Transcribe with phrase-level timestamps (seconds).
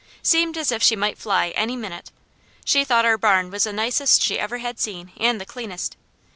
[0.23, 2.11] Seemed as if she might fly any minute.
[2.65, 5.95] She thought our barn was the nicest she ever had seen and the cleanest.